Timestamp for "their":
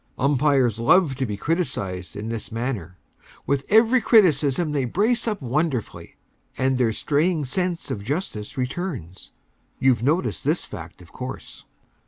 6.79-6.91